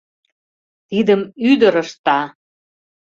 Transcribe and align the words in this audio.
—Тидым 0.89 1.21
ӱдыр 1.49 1.75
ышта! 1.83 2.19